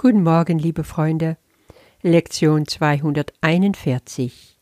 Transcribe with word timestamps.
Guten 0.00 0.22
Morgen, 0.22 0.60
liebe 0.60 0.84
Freunde. 0.84 1.36
Lektion 2.02 2.68
241. 2.68 4.56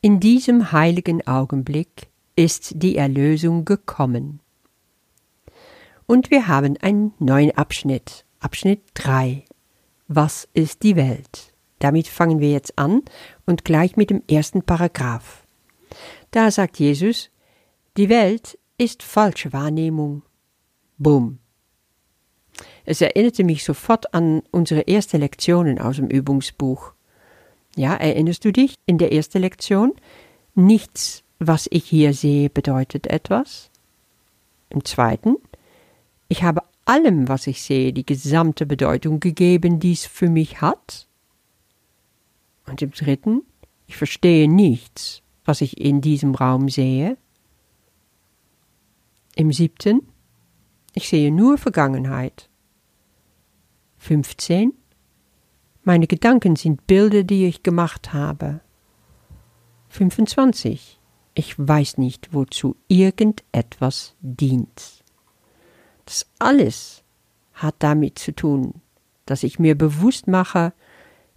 In 0.00 0.18
diesem 0.18 0.72
heiligen 0.72 1.24
Augenblick 1.24 2.08
ist 2.34 2.72
die 2.74 2.96
Erlösung 2.96 3.64
gekommen. 3.64 4.40
Und 6.06 6.32
wir 6.32 6.48
haben 6.48 6.76
einen 6.78 7.14
neuen 7.20 7.56
Abschnitt, 7.56 8.24
Abschnitt 8.40 8.82
3. 8.94 9.44
Was 10.08 10.48
ist 10.52 10.82
die 10.82 10.96
Welt? 10.96 11.54
Damit 11.78 12.08
fangen 12.08 12.40
wir 12.40 12.50
jetzt 12.50 12.76
an 12.76 13.02
und 13.46 13.64
gleich 13.64 13.96
mit 13.96 14.10
dem 14.10 14.24
ersten 14.28 14.64
Paragraph. 14.64 15.46
Da 16.32 16.50
sagt 16.50 16.80
Jesus, 16.80 17.30
die 17.96 18.08
Welt 18.08 18.58
ist 18.78 19.04
falsche 19.04 19.52
Wahrnehmung. 19.52 20.22
Bumm. 20.98 21.39
Es 22.84 23.00
erinnerte 23.00 23.44
mich 23.44 23.64
sofort 23.64 24.14
an 24.14 24.42
unsere 24.50 24.82
erste 24.82 25.18
Lektionen 25.18 25.78
aus 25.78 25.96
dem 25.96 26.08
Übungsbuch. 26.08 26.92
Ja, 27.76 27.94
erinnerst 27.94 28.44
du 28.44 28.52
dich 28.52 28.74
in 28.86 28.98
der 28.98 29.12
ersten 29.12 29.40
Lektion? 29.40 29.92
Nichts, 30.54 31.22
was 31.38 31.68
ich 31.70 31.84
hier 31.84 32.14
sehe, 32.14 32.50
bedeutet 32.50 33.06
etwas. 33.06 33.70
Im 34.70 34.84
zweiten, 34.84 35.36
ich 36.28 36.42
habe 36.42 36.62
allem, 36.84 37.28
was 37.28 37.46
ich 37.46 37.62
sehe, 37.62 37.92
die 37.92 38.06
gesamte 38.06 38.66
Bedeutung 38.66 39.20
gegeben, 39.20 39.80
die 39.80 39.92
es 39.92 40.06
für 40.06 40.28
mich 40.28 40.60
hat. 40.60 41.08
Und 42.66 42.82
im 42.82 42.90
dritten, 42.90 43.42
ich 43.86 43.96
verstehe 43.96 44.48
nichts, 44.48 45.22
was 45.44 45.60
ich 45.60 45.80
in 45.80 46.00
diesem 46.00 46.34
Raum 46.34 46.68
sehe. 46.68 47.16
Im 49.34 49.52
siebten, 49.52 50.06
ich 50.94 51.08
sehe 51.08 51.32
nur 51.32 51.58
Vergangenheit. 51.58 52.49
15. 54.00 54.72
Meine 55.84 56.06
Gedanken 56.06 56.56
sind 56.56 56.86
Bilder, 56.86 57.22
die 57.22 57.46
ich 57.46 57.62
gemacht 57.62 58.14
habe. 58.14 58.60
25. 59.90 60.98
Ich 61.34 61.54
weiß 61.58 61.98
nicht, 61.98 62.32
wozu 62.32 62.76
irgendetwas 62.88 64.14
dient. 64.20 65.04
Das 66.06 66.26
alles 66.38 67.04
hat 67.52 67.76
damit 67.80 68.18
zu 68.18 68.34
tun, 68.34 68.80
dass 69.26 69.42
ich 69.42 69.58
mir 69.58 69.76
bewusst 69.76 70.26
mache, 70.26 70.72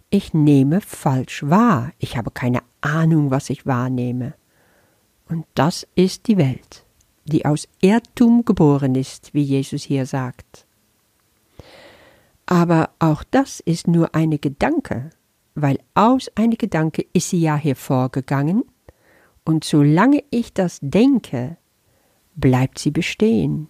ich 0.08 0.32
nehme 0.32 0.80
falsch 0.80 1.42
wahr. 1.44 1.92
Ich 1.98 2.16
habe 2.16 2.30
keine 2.30 2.62
Ahnung, 2.80 3.30
was 3.30 3.50
ich 3.50 3.66
wahrnehme. 3.66 4.34
Und 5.28 5.44
das 5.54 5.86
ist 5.96 6.28
die 6.28 6.38
Welt, 6.38 6.86
die 7.26 7.44
aus 7.44 7.68
Irrtum 7.82 8.44
geboren 8.44 8.94
ist, 8.94 9.34
wie 9.34 9.42
Jesus 9.42 9.82
hier 9.82 10.06
sagt. 10.06 10.63
Aber 12.46 12.90
auch 12.98 13.24
das 13.30 13.60
ist 13.60 13.88
nur 13.88 14.14
eine 14.14 14.38
Gedanke, 14.38 15.10
weil 15.54 15.78
aus 15.94 16.30
einer 16.34 16.56
Gedanke 16.56 17.06
ist 17.12 17.30
sie 17.30 17.40
ja 17.40 17.56
hervorgegangen, 17.56 18.64
und 19.46 19.64
solange 19.64 20.24
ich 20.30 20.54
das 20.54 20.78
denke, 20.80 21.58
bleibt 22.34 22.78
sie 22.78 22.90
bestehen. 22.90 23.68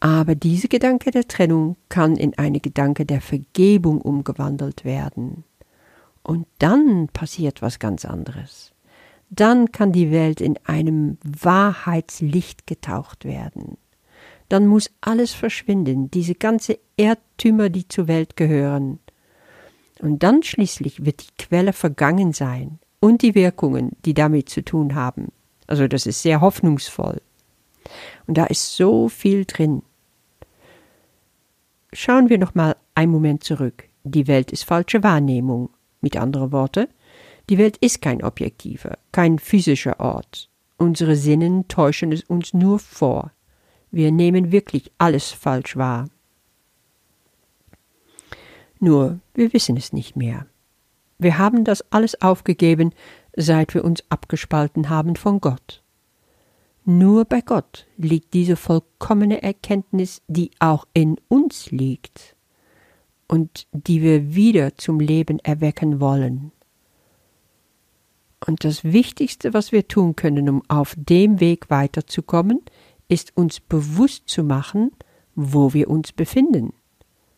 Aber 0.00 0.34
diese 0.34 0.68
Gedanke 0.68 1.10
der 1.10 1.28
Trennung 1.28 1.76
kann 1.90 2.16
in 2.16 2.36
eine 2.38 2.60
Gedanke 2.60 3.04
der 3.04 3.20
Vergebung 3.20 4.00
umgewandelt 4.00 4.84
werden. 4.84 5.44
Und 6.22 6.46
dann 6.58 7.08
passiert 7.08 7.60
was 7.60 7.78
ganz 7.78 8.04
anderes. 8.04 8.72
Dann 9.28 9.70
kann 9.70 9.92
die 9.92 10.10
Welt 10.10 10.40
in 10.40 10.58
einem 10.64 11.18
Wahrheitslicht 11.22 12.66
getaucht 12.66 13.24
werden 13.24 13.76
dann 14.48 14.66
muss 14.66 14.90
alles 15.00 15.32
verschwinden, 15.32 16.10
diese 16.10 16.34
ganze 16.34 16.78
Erdtümer, 16.96 17.68
die 17.68 17.88
zur 17.88 18.08
Welt 18.08 18.36
gehören. 18.36 18.98
Und 20.00 20.22
dann 20.22 20.42
schließlich 20.42 21.04
wird 21.04 21.22
die 21.22 21.42
Quelle 21.42 21.72
vergangen 21.72 22.32
sein 22.32 22.78
und 23.00 23.22
die 23.22 23.34
Wirkungen, 23.34 23.96
die 24.04 24.14
damit 24.14 24.48
zu 24.48 24.62
tun 24.64 24.94
haben. 24.94 25.32
Also 25.66 25.88
das 25.88 26.06
ist 26.06 26.22
sehr 26.22 26.40
hoffnungsvoll. 26.40 27.20
Und 28.26 28.36
da 28.36 28.44
ist 28.46 28.76
so 28.76 29.08
viel 29.08 29.44
drin. 29.44 29.82
Schauen 31.92 32.28
wir 32.28 32.38
noch 32.38 32.54
mal 32.54 32.76
einen 32.94 33.12
Moment 33.12 33.44
zurück. 33.44 33.88
Die 34.04 34.26
Welt 34.26 34.52
ist 34.52 34.64
falsche 34.64 35.02
Wahrnehmung. 35.02 35.70
Mit 36.00 36.16
anderen 36.16 36.52
Worten, 36.52 36.86
die 37.48 37.58
Welt 37.58 37.78
ist 37.78 38.02
kein 38.02 38.22
objektiver, 38.22 38.98
kein 39.12 39.38
physischer 39.38 39.98
Ort. 39.98 40.50
Unsere 40.76 41.16
Sinnen 41.16 41.68
täuschen 41.68 42.12
es 42.12 42.22
uns 42.24 42.52
nur 42.52 42.78
vor. 42.78 43.32
Wir 43.90 44.12
nehmen 44.12 44.52
wirklich 44.52 44.90
alles 44.98 45.30
falsch 45.30 45.76
wahr. 45.76 46.08
Nur 48.78 49.20
wir 49.34 49.52
wissen 49.52 49.76
es 49.76 49.92
nicht 49.92 50.16
mehr. 50.16 50.46
Wir 51.18 51.38
haben 51.38 51.64
das 51.64 51.90
alles 51.92 52.20
aufgegeben, 52.20 52.92
seit 53.34 53.74
wir 53.74 53.84
uns 53.84 54.04
abgespalten 54.10 54.88
haben 54.88 55.16
von 55.16 55.40
Gott. 55.40 55.82
Nur 56.84 57.24
bei 57.24 57.40
Gott 57.40 57.86
liegt 57.96 58.34
diese 58.34 58.56
vollkommene 58.56 59.42
Erkenntnis, 59.42 60.22
die 60.28 60.50
auch 60.60 60.86
in 60.92 61.16
uns 61.28 61.70
liegt 61.70 62.36
und 63.28 63.66
die 63.72 64.02
wir 64.02 64.34
wieder 64.34 64.76
zum 64.76 65.00
Leben 65.00 65.38
erwecken 65.40 66.00
wollen. 66.00 66.52
Und 68.46 68.62
das 68.64 68.84
Wichtigste, 68.84 69.52
was 69.52 69.72
wir 69.72 69.88
tun 69.88 70.14
können, 70.14 70.48
um 70.48 70.62
auf 70.68 70.94
dem 70.96 71.40
Weg 71.40 71.70
weiterzukommen, 71.70 72.62
ist 73.08 73.36
uns 73.36 73.60
bewusst 73.60 74.28
zu 74.28 74.42
machen, 74.42 74.90
wo 75.34 75.72
wir 75.72 75.88
uns 75.88 76.12
befinden, 76.12 76.72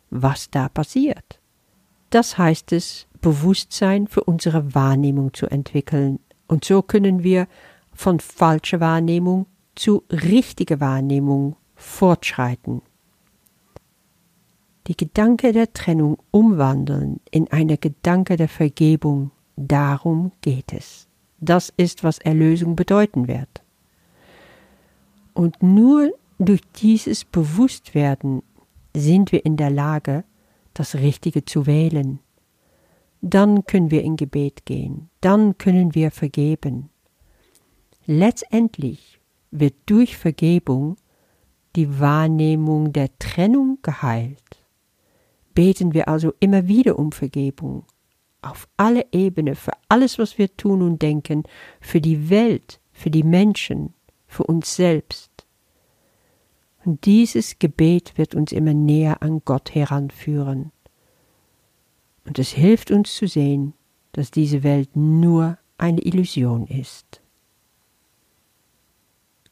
was 0.09 0.49
da 0.49 0.69
passiert. 0.69 1.39
Das 2.09 2.37
heißt 2.37 2.71
es, 2.71 3.07
Bewusstsein 3.21 4.07
für 4.07 4.23
unsere 4.23 4.73
Wahrnehmung 4.73 5.33
zu 5.33 5.47
entwickeln, 5.47 6.19
und 6.47 6.65
so 6.65 6.81
können 6.81 7.21
wir 7.23 7.47
von 7.91 8.19
falscher 8.19 8.79
Wahrnehmung 8.79 9.45
zu 9.75 10.03
richtiger 10.09 10.79
Wahrnehmung 10.79 11.55
fortschreiten. 11.75 12.81
Die 14.87 14.97
Gedanke 14.97 15.51
der 15.51 15.71
Trennung 15.73 16.17
umwandeln 16.31 17.19
in 17.29 17.51
eine 17.51 17.77
Gedanke 17.77 18.37
der 18.37 18.49
Vergebung, 18.49 19.31
darum 19.55 20.31
geht 20.41 20.73
es. 20.73 21.07
Das 21.39 21.71
ist, 21.77 22.03
was 22.03 22.17
Erlösung 22.17 22.75
bedeuten 22.75 23.27
wird. 23.27 23.61
Und 25.39 25.63
nur 25.63 26.11
durch 26.37 26.59
dieses 26.75 27.23
Bewusstwerden 27.23 28.43
sind 28.93 29.31
wir 29.31 29.45
in 29.45 29.55
der 29.55 29.69
Lage, 29.69 30.25
das 30.73 30.95
Richtige 30.95 31.45
zu 31.45 31.65
wählen. 31.65 32.19
Dann 33.21 33.65
können 33.65 33.89
wir 33.89 34.03
in 34.03 34.17
Gebet 34.17 34.65
gehen, 34.65 35.09
dann 35.21 35.57
können 35.57 35.95
wir 35.95 36.11
vergeben. 36.11 36.89
Letztendlich 38.05 39.21
wird 39.49 39.75
durch 39.85 40.17
Vergebung 40.17 40.97
die 41.77 42.01
Wahrnehmung 42.01 42.91
der 42.91 43.07
Trennung 43.17 43.79
geheilt. 43.81 44.65
Beten 45.53 45.93
wir 45.93 46.09
also 46.09 46.33
immer 46.41 46.67
wieder 46.67 46.99
um 46.99 47.13
Vergebung, 47.13 47.85
auf 48.41 48.67
alle 48.75 49.05
Ebenen, 49.13 49.55
für 49.55 49.71
alles, 49.87 50.19
was 50.19 50.37
wir 50.37 50.53
tun 50.57 50.81
und 50.81 51.01
denken, 51.01 51.43
für 51.79 52.01
die 52.01 52.29
Welt, 52.29 52.81
für 52.91 53.09
die 53.09 53.23
Menschen, 53.23 53.93
für 54.29 54.43
uns 54.43 54.75
selbst. 54.75 55.28
Und 56.85 57.05
dieses 57.05 57.59
Gebet 57.59 58.17
wird 58.17 58.35
uns 58.35 58.51
immer 58.51 58.73
näher 58.73 59.21
an 59.21 59.41
Gott 59.43 59.75
heranführen. 59.75 60.71
Und 62.25 62.39
es 62.39 62.51
hilft 62.51 62.91
uns 62.91 63.15
zu 63.15 63.27
sehen, 63.27 63.73
dass 64.11 64.31
diese 64.31 64.63
Welt 64.63 64.95
nur 64.95 65.57
eine 65.77 66.01
Illusion 66.01 66.67
ist. 66.67 67.21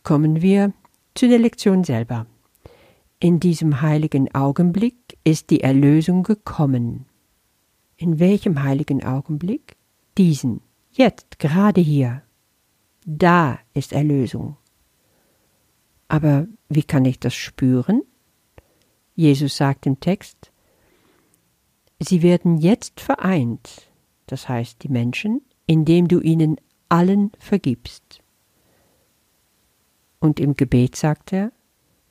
Kommen 0.04 0.42
wir 0.42 0.74
zu 1.16 1.28
der 1.28 1.40
Lektion 1.40 1.84
selber. 1.84 2.28
In 3.20 3.40
diesem 3.40 3.82
heiligen 3.82 4.34
Augenblick 4.34 5.18
ist 5.24 5.50
die 5.50 5.62
Erlösung 5.62 6.24
gekommen. 6.24 7.06
In 7.98 8.20
welchem 8.20 8.62
heiligen 8.62 9.04
Augenblick? 9.04 9.76
Diesen, 10.18 10.62
jetzt, 10.92 11.40
gerade 11.40 11.82
hier. 11.82 12.22
Da 13.06 13.60
ist 13.74 13.92
Erlösung. 13.92 14.58
Aber 16.08 16.48
wie 16.70 16.84
kann 16.84 17.06
ich 17.06 17.20
das 17.20 17.36
spüren? 17.36 18.02
Jesus 19.16 19.58
sagt 19.58 19.86
im 19.86 20.00
Text, 20.00 20.52
Sie 22.00 22.22
werden 22.22 22.58
jetzt 22.58 23.00
vereint, 23.00 23.88
das 24.28 24.48
heißt 24.48 24.84
die 24.84 24.90
Menschen, 24.90 25.42
indem 25.66 26.08
du 26.08 26.20
ihnen 26.20 26.58
allen 26.90 27.32
vergibst. 27.40 28.22
Und 30.20 30.40
im 30.40 30.56
Gebet 30.56 30.96
sagt 30.96 31.34
er, 31.34 31.52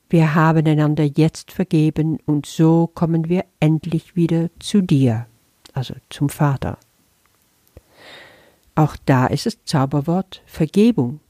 wir 0.08 0.34
haben 0.34 0.66
einander 0.66 1.04
jetzt 1.04 1.50
vergeben 1.50 2.18
und 2.26 2.46
so 2.46 2.88
kommen 2.88 3.28
wir 3.28 3.44
endlich 3.58 4.14
wieder 4.14 4.50
zu 4.60 4.80
dir, 4.80 5.26
also 5.72 5.94
zum 6.10 6.28
Vater. 6.28 6.78
Auch 8.76 8.96
da 9.04 9.26
ist 9.26 9.46
das 9.46 9.64
Zauberwort 9.64 10.42
Vergebung. 10.46 11.20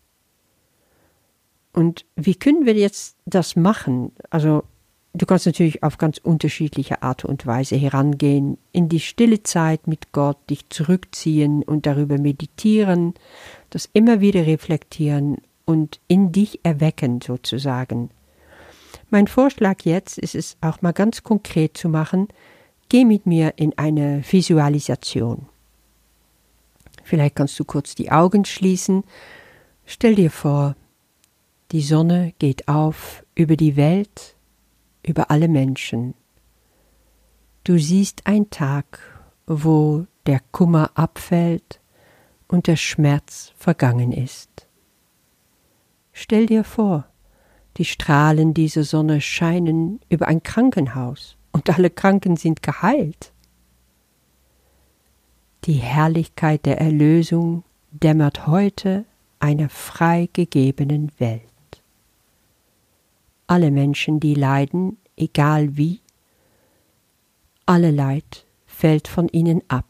Und 1.76 2.06
wie 2.17 2.34
können 2.34 2.64
wir 2.64 2.75
jetzt 2.75 3.17
das 3.26 3.55
machen? 3.55 4.11
Also 4.31 4.64
Du 5.17 5.25
kannst 5.25 5.46
natürlich 5.46 5.82
auf 5.82 5.96
ganz 5.96 6.19
unterschiedliche 6.19 7.02
Art 7.02 7.25
und 7.25 7.46
Weise 7.46 7.75
herangehen, 7.76 8.58
in 8.73 8.90
die 8.90 9.00
stille 9.00 9.43
Zeit 9.43 9.87
mit 9.87 10.12
Gott 10.12 10.37
dich 10.50 10.69
zurückziehen 10.69 11.62
und 11.62 11.87
darüber 11.87 12.19
meditieren, 12.19 13.14
das 13.70 13.88
immer 13.94 14.20
wieder 14.20 14.46
reflektieren 14.46 15.38
und 15.64 16.00
in 16.06 16.32
dich 16.32 16.61
erwecken 16.64 17.23
sozusagen. 17.23 18.11
Mein 19.08 19.26
Vorschlag 19.26 19.84
jetzt 19.84 20.19
ist 20.19 20.34
es 20.34 20.58
auch 20.61 20.82
mal 20.82 20.93
ganz 20.93 21.23
konkret 21.23 21.78
zu 21.78 21.88
machen, 21.88 22.28
geh 22.90 23.06
mit 23.06 23.25
mir 23.25 23.55
in 23.56 23.73
eine 23.78 24.23
Visualisation. 24.31 25.46
Vielleicht 27.05 27.37
kannst 27.37 27.58
du 27.58 27.64
kurz 27.64 27.94
die 27.94 28.12
Augen 28.12 28.44
schließen, 28.44 29.02
stell 29.87 30.14
dir 30.14 30.31
vor, 30.31 30.76
die 31.72 31.82
Sonne 31.82 32.32
geht 32.38 32.68
auf 32.68 33.24
über 33.34 33.56
die 33.56 33.76
Welt, 33.76 34.36
über 35.04 35.30
alle 35.30 35.48
Menschen. 35.48 36.14
Du 37.64 37.78
siehst 37.78 38.26
ein 38.26 38.50
Tag, 38.50 39.00
wo 39.46 40.06
der 40.26 40.40
Kummer 40.52 40.90
abfällt 40.94 41.80
und 42.46 42.68
der 42.68 42.76
Schmerz 42.76 43.52
vergangen 43.56 44.12
ist. 44.12 44.68
Stell 46.12 46.46
dir 46.46 46.62
vor, 46.62 47.06
die 47.76 47.84
Strahlen 47.84 48.54
dieser 48.54 48.84
Sonne 48.84 49.20
scheinen 49.20 50.00
über 50.08 50.28
ein 50.28 50.42
Krankenhaus 50.42 51.36
und 51.52 51.68
alle 51.68 51.90
Kranken 51.90 52.36
sind 52.36 52.62
geheilt. 52.62 53.32
Die 55.64 55.74
Herrlichkeit 55.74 56.64
der 56.64 56.80
Erlösung 56.80 57.64
dämmert 57.90 58.46
heute 58.46 59.04
einer 59.40 59.68
freigegebenen 59.68 61.10
Welt 61.18 61.55
alle 63.46 63.70
Menschen, 63.70 64.20
die 64.20 64.34
leiden, 64.34 64.98
egal 65.16 65.76
wie, 65.76 66.00
alle 67.66 67.90
Leid 67.90 68.46
fällt 68.66 69.08
von 69.08 69.28
ihnen 69.28 69.62
ab, 69.69 69.87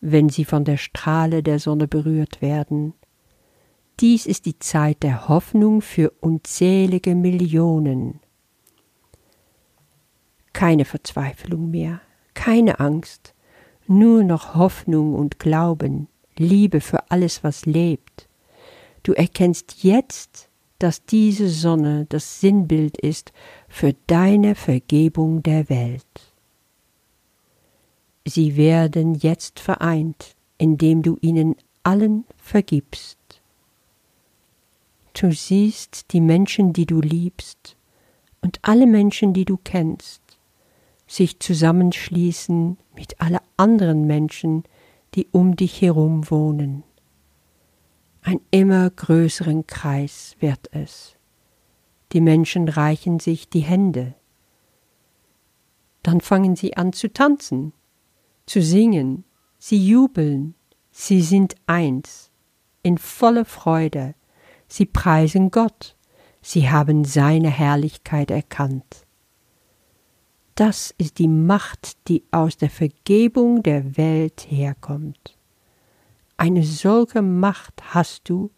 wenn 0.00 0.28
sie 0.28 0.44
von 0.44 0.64
der 0.64 0.76
Strahle 0.76 1.42
der 1.42 1.58
Sonne 1.58 1.88
berührt 1.88 2.40
werden. 2.40 2.94
Dies 4.00 4.24
ist 4.26 4.46
die 4.46 4.58
Zeit 4.58 5.02
der 5.02 5.28
Hoffnung 5.28 5.82
für 5.82 6.10
unzählige 6.20 7.14
Millionen. 7.14 8.20
Keine 10.52 10.84
Verzweiflung 10.84 11.70
mehr, 11.70 12.00
keine 12.34 12.80
Angst, 12.80 13.34
nur 13.86 14.24
noch 14.24 14.54
Hoffnung 14.54 15.14
und 15.14 15.38
Glauben, 15.38 16.08
Liebe 16.38 16.80
für 16.80 17.10
alles, 17.10 17.44
was 17.44 17.66
lebt. 17.66 18.28
Du 19.02 19.12
erkennst 19.12 19.82
jetzt, 19.82 20.49
dass 20.80 21.04
diese 21.04 21.48
Sonne 21.48 22.06
das 22.08 22.40
Sinnbild 22.40 22.98
ist 22.98 23.32
für 23.68 23.94
deine 24.08 24.54
Vergebung 24.56 25.42
der 25.42 25.68
Welt. 25.68 26.04
Sie 28.26 28.56
werden 28.56 29.14
jetzt 29.14 29.60
vereint, 29.60 30.34
indem 30.58 31.02
du 31.02 31.18
ihnen 31.20 31.54
allen 31.82 32.24
vergibst. 32.36 33.18
Du 35.12 35.32
siehst 35.32 36.12
die 36.12 36.20
Menschen, 36.20 36.72
die 36.72 36.86
du 36.86 37.00
liebst, 37.00 37.76
und 38.42 38.58
alle 38.62 38.86
Menschen, 38.86 39.34
die 39.34 39.44
du 39.44 39.58
kennst, 39.62 40.22
sich 41.06 41.40
zusammenschließen 41.40 42.78
mit 42.94 43.20
alle 43.20 43.40
anderen 43.58 44.06
Menschen, 44.06 44.64
die 45.14 45.26
um 45.30 45.56
dich 45.56 45.82
herum 45.82 46.30
wohnen. 46.30 46.84
Ein 48.22 48.40
immer 48.50 48.90
größeren 48.90 49.66
Kreis 49.66 50.36
wird 50.40 50.68
es. 50.72 51.16
Die 52.12 52.20
Menschen 52.20 52.68
reichen 52.68 53.18
sich 53.18 53.48
die 53.48 53.60
Hände. 53.60 54.14
Dann 56.02 56.20
fangen 56.20 56.56
sie 56.56 56.76
an 56.76 56.92
zu 56.92 57.12
tanzen, 57.12 57.72
zu 58.46 58.62
singen, 58.62 59.24
sie 59.58 59.86
jubeln, 59.86 60.54
sie 60.90 61.22
sind 61.22 61.54
eins, 61.66 62.30
in 62.82 62.98
voller 62.98 63.44
Freude, 63.44 64.14
sie 64.66 64.86
preisen 64.86 65.50
Gott, 65.50 65.96
sie 66.42 66.70
haben 66.70 67.04
seine 67.04 67.50
Herrlichkeit 67.50 68.30
erkannt. 68.30 69.06
Das 70.54 70.94
ist 70.98 71.18
die 71.18 71.28
Macht, 71.28 72.08
die 72.08 72.24
aus 72.32 72.56
der 72.56 72.70
Vergebung 72.70 73.62
der 73.62 73.96
Welt 73.96 74.46
herkommt. 74.50 75.38
Eine 76.40 76.62
solche 76.62 77.20
Macht 77.20 77.92
hast 77.92 78.30
du 78.30 78.50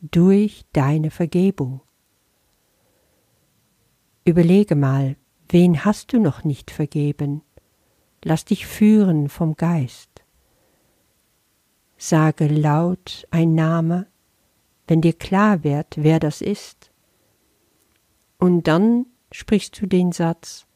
durch 0.00 0.64
deine 0.72 1.10
Vergebung. 1.10 1.82
Überlege 4.24 4.74
mal, 4.74 5.16
wen 5.50 5.84
hast 5.84 6.14
du 6.14 6.20
noch 6.20 6.44
nicht 6.44 6.70
vergeben? 6.70 7.42
Lass 8.24 8.46
dich 8.46 8.66
führen 8.66 9.28
vom 9.28 9.56
Geist. 9.56 10.08
Sage 11.98 12.46
laut 12.46 13.26
ein 13.30 13.54
Name, 13.54 14.06
wenn 14.86 15.02
dir 15.02 15.12
klar 15.12 15.62
wird, 15.64 15.98
wer 15.98 16.20
das 16.20 16.40
ist. 16.40 16.90
Und 18.38 18.68
dann 18.68 19.04
sprichst 19.32 19.78
du 19.82 19.86
den 19.86 20.12
Satz, 20.12 20.66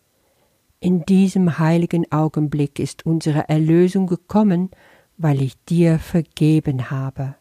in 0.80 1.06
diesem 1.06 1.58
heiligen 1.58 2.12
Augenblick 2.12 2.78
ist 2.78 3.06
unsere 3.06 3.48
Erlösung 3.48 4.06
gekommen 4.06 4.70
weil 5.16 5.42
ich 5.42 5.62
dir 5.64 5.98
vergeben 5.98 6.90
habe. 6.90 7.36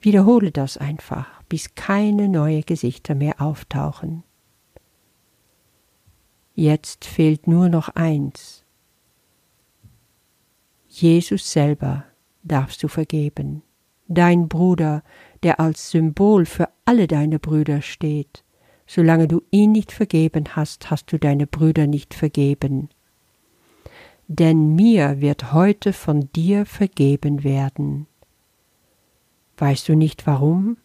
Wiederhole 0.00 0.50
das 0.50 0.78
einfach, 0.78 1.42
bis 1.48 1.74
keine 1.74 2.28
neue 2.28 2.62
Gesichter 2.62 3.14
mehr 3.14 3.40
auftauchen. 3.40 4.22
Jetzt 6.54 7.04
fehlt 7.04 7.46
nur 7.46 7.68
noch 7.68 7.90
eins. 7.90 8.64
Jesus 10.88 11.52
selber 11.52 12.04
darfst 12.42 12.82
du 12.82 12.88
vergeben, 12.88 13.62
dein 14.08 14.48
Bruder, 14.48 15.02
der 15.42 15.60
als 15.60 15.90
Symbol 15.90 16.46
für 16.46 16.68
alle 16.84 17.06
deine 17.06 17.38
Brüder 17.38 17.82
steht. 17.82 18.44
Solange 18.86 19.28
du 19.28 19.42
ihn 19.50 19.72
nicht 19.72 19.92
vergeben 19.92 20.56
hast, 20.56 20.90
hast 20.90 21.12
du 21.12 21.18
deine 21.18 21.46
Brüder 21.46 21.86
nicht 21.86 22.14
vergeben 22.14 22.88
denn 24.32 24.76
mir 24.76 25.20
wird 25.20 25.52
heute 25.52 25.92
von 25.92 26.30
dir 26.36 26.64
vergeben 26.64 27.42
werden. 27.42 28.06
Weißt 29.58 29.88
du 29.88 29.96
nicht 29.96 30.24
warum? 30.24 30.76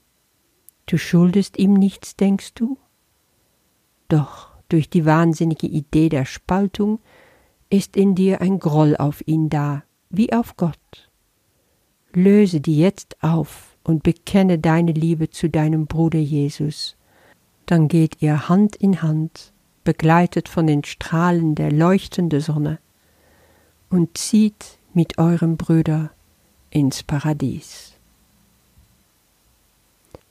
Du 0.88 0.97
schuldest 0.97 1.59
ihm 1.59 1.74
nichts, 1.74 2.15
denkst 2.15 2.56
du? 2.56 2.80
Doch 4.07 4.50
durch 4.68 4.89
die 4.89 5.06
wahnsinnige 5.06 5.68
Idee 5.68 6.09
der 6.09 6.25
Spaltung 6.25 6.97
ist 7.69 7.95
in 7.95 8.16
dir 8.16 8.42
ein 8.42 8.57
Groll 8.57 8.97
auf 8.97 9.21
ihn 9.28 9.49
da, 9.49 9.83
wie 10.09 10.33
auf 10.33 10.57
Gott. 10.57 11.11
Löse 12.14 12.61
die 12.61 12.80
jetzt 12.80 13.21
auf 13.21 13.78
und 13.83 14.02
bekenne 14.02 14.57
deine 14.57 14.92
Liebe 14.92 15.30
zu 15.30 15.52
deinem 15.52 15.85
Bruder 15.85 16.18
Jesus. 16.18 16.97
Dann 17.68 17.90
geht 17.90 18.23
ihr 18.23 18.49
Hand 18.49 18.75
in 18.75 19.04
Hand, 19.04 19.54
begleitet 19.83 20.49
von 20.49 20.66
den 20.66 20.83
Strahlen 20.83 21.54
der 21.54 21.71
leuchtenden 21.71 22.42
Sonne, 22.42 22.80
und 23.95 24.18
zieht 24.18 24.78
mit 24.94 25.18
eurem 25.18 25.56
Brüder 25.56 26.11
ins 26.69 27.02
Paradies. 27.02 27.94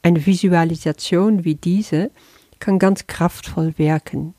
Eine 0.02 0.26
Visualisation 0.26 1.44
wie 1.44 1.54
diese 1.54 2.10
kann 2.58 2.78
ganz 2.78 3.06
kraftvoll 3.06 3.72
wirken. 3.78 4.34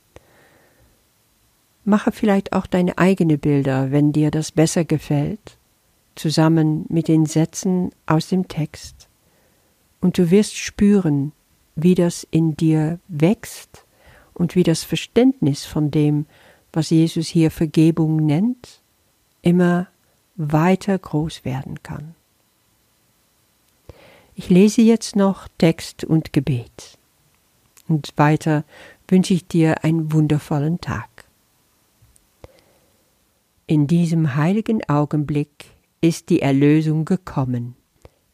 Mache 1.85 2.11
vielleicht 2.11 2.53
auch 2.53 2.67
deine 2.67 2.99
eigene 2.99 3.39
Bilder, 3.39 3.91
wenn 3.91 4.11
dir 4.11 4.29
das 4.29 4.51
besser 4.51 4.85
gefällt, 4.85 5.57
zusammen 6.13 6.85
mit 6.89 7.07
den 7.07 7.25
Sätzen 7.25 7.89
aus 8.05 8.27
dem 8.29 8.47
Text. 8.47 9.07
Und 10.01 10.19
du 10.19 10.29
wirst 10.29 10.55
spüren, 10.55 11.31
wie 11.75 11.95
das 11.95 12.27
in 12.29 12.55
dir 12.55 12.99
wächst 13.07 13.85
und 14.35 14.55
wie 14.55 14.63
das 14.63 14.83
Verständnis 14.83 15.65
von 15.65 15.89
dem, 15.89 16.27
was 16.71 16.91
Jesus 16.91 17.25
hier 17.27 17.49
Vergebung 17.49 18.17
nennt, 18.17 18.84
immer 19.45 19.87
weiter 20.35 20.97
groß 20.97 21.45
werden 21.45 21.81
kann. 21.83 22.15
Ich 24.33 24.49
lese 24.49 24.81
jetzt 24.81 25.15
noch 25.15 25.47
Text 25.57 26.03
und 26.03 26.33
Gebet. 26.33 26.97
Und 27.87 28.11
weiter 28.17 28.65
wünsche 29.07 29.33
ich 29.33 29.47
dir 29.47 29.83
einen 29.83 30.11
wundervollen 30.11 30.81
Tag. 30.81 31.07
In 33.67 33.87
diesem 33.87 34.35
heiligen 34.35 34.83
Augenblick 34.89 35.71
ist 36.01 36.29
die 36.29 36.41
Erlösung 36.41 37.05
gekommen. 37.05 37.75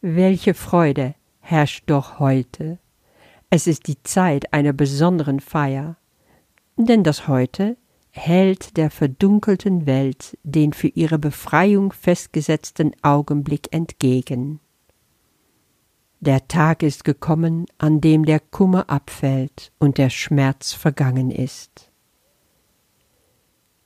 Welche 0.01 0.53
Freude 0.53 1.13
herrscht 1.41 1.83
doch 1.87 2.19
heute. 2.19 2.79
Es 3.49 3.67
ist 3.67 3.87
die 3.87 4.01
Zeit 4.03 4.53
einer 4.53 4.73
besonderen 4.73 5.41
Feier, 5.41 5.97
denn 6.77 7.03
das 7.03 7.27
heute 7.27 7.75
hält 8.11 8.77
der 8.77 8.91
verdunkelten 8.91 9.85
Welt 9.85 10.37
den 10.43 10.73
für 10.73 10.89
ihre 10.89 11.17
Befreiung 11.17 11.93
festgesetzten 11.93 12.91
Augenblick 13.01 13.73
entgegen. 13.73 14.59
Der 16.19 16.47
Tag 16.47 16.83
ist 16.83 17.03
gekommen, 17.03 17.65
an 17.77 17.99
dem 17.99 18.25
der 18.25 18.39
Kummer 18.39 18.89
abfällt 18.89 19.71
und 19.79 19.97
der 19.97 20.09
Schmerz 20.09 20.73
vergangen 20.73 21.31
ist. 21.31 21.89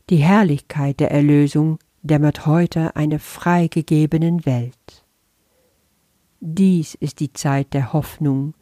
Die 0.10 0.18
Herrlichkeit 0.18 1.00
der 1.00 1.12
Erlösung 1.12 1.80
dämmert 2.02 2.46
heute 2.46 2.96
einer 2.96 3.20
freigegebenen 3.20 4.46
Welt. 4.46 5.06
Dies 6.40 6.94
ist 6.96 7.20
die 7.22 7.32
Zeit 7.32 7.74
der 7.74 7.94
Hoffnung 7.94 8.54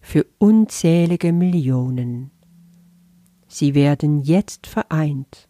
für 0.00 0.26
unzählige 0.38 1.32
Millionen. 1.32 2.30
Sie 3.52 3.74
werden 3.74 4.22
jetzt 4.22 4.66
vereint, 4.66 5.46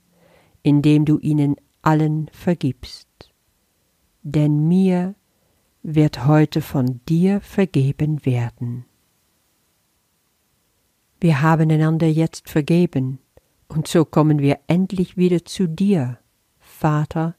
indem 0.65 1.05
du 1.05 1.21
ihnen 1.21 1.55
allen 1.83 2.29
vergibst. 2.33 3.07
Denn 4.25 4.67
mir 4.67 5.15
wird 5.85 6.27
heute 6.27 6.63
von 6.63 7.01
dir 7.09 7.41
vergeben 7.41 8.27
werden. 8.27 8.87
Wir 11.21 11.43
haben 11.43 11.71
einander 11.71 12.09
jetzt 12.09 12.51
vergeben, 12.51 13.21
und 13.69 13.87
so 13.87 14.05
kommen 14.05 14.41
wir 14.41 14.59
endlich 14.67 15.17
wieder 15.17 15.45
zu 15.45 15.69
dir, 15.69 16.19
Vater, 16.59 17.37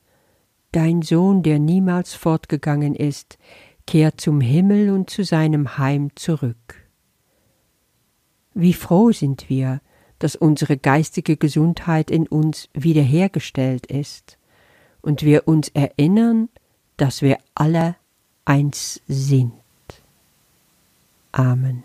dein 0.71 1.01
Sohn, 1.01 1.43
der 1.43 1.59
niemals 1.59 2.13
fortgegangen 2.13 2.95
ist, 2.95 3.37
kehrt 3.85 4.21
zum 4.21 4.39
Himmel 4.39 4.91
und 4.91 5.09
zu 5.09 5.25
seinem 5.25 5.77
Heim 5.77 6.15
zurück. 6.15 6.89
Wie 8.53 8.71
froh 8.73 9.11
sind 9.11 9.49
wir, 9.49 9.81
dass 10.23 10.37
unsere 10.37 10.77
geistige 10.77 11.35
Gesundheit 11.35 12.09
in 12.09 12.27
uns 12.27 12.69
wiederhergestellt 12.73 13.87
ist 13.87 14.37
und 15.01 15.23
wir 15.23 15.49
uns 15.49 15.67
erinnern, 15.73 16.47
dass 16.95 17.21
wir 17.21 17.39
alle 17.55 17.97
eins 18.45 19.01
sind. 19.05 19.51
Amen. 21.33 21.83